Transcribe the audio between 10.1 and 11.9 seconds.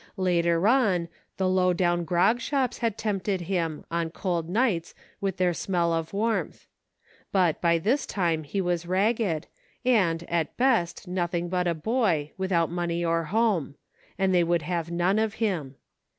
at best, nothing but a